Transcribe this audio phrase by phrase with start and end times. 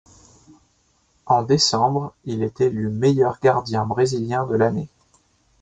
[1.27, 4.87] En décembre, il est élu meilleur gardien brésilien de l’année.